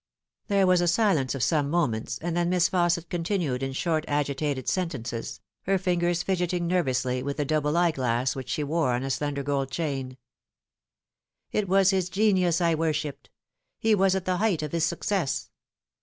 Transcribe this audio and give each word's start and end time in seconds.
There 0.47 0.65
was 0.65 0.81
a 0.81 0.87
silence 0.87 1.35
of 1.35 1.43
some 1.43 1.69
moments, 1.69 2.17
and 2.23 2.35
then 2.35 2.49
Miss 2.49 2.69
Fausset 2.71 3.07
continued 3.07 3.61
in 3.61 3.71
short 3.73 4.03
agitated 4.07 4.67
sentences, 4.67 5.41
her 5.67 5.77
fingers 5.77 6.23
fidgeting 6.23 6.65
ner 6.65 6.83
vously 6.83 7.21
with 7.21 7.37
the 7.37 7.45
double 7.45 7.77
eyeglass 7.77 8.35
which 8.35 8.49
she 8.49 8.63
wore 8.63 8.93
on 8.93 9.03
a 9.03 9.11
slender 9.11 9.43
gold 9.43 9.69
chain:" 9.69 10.17
It 11.51 11.67
was 11.69 11.91
his 11.91 12.09
genius 12.09 12.59
I 12.61 12.73
worshipped. 12.73 13.29
He 13.77 13.93
was 13.93 14.15
at 14.15 14.25
the 14.25 14.37
height 14.37 14.63
of 14.63 14.71
his 14.71 14.85
success. 14.85 15.51